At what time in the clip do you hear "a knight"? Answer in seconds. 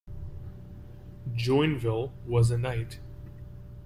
2.49-2.99